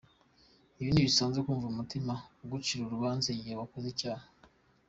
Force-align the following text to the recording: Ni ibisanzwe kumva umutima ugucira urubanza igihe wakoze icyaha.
Ni 0.83 0.87
ibisanzwe 1.01 1.39
kumva 1.45 1.65
umutima 1.73 2.13
ugucira 2.43 2.81
urubanza 2.83 3.25
igihe 3.29 3.53
wakoze 3.61 3.87
icyaha. 3.93 4.25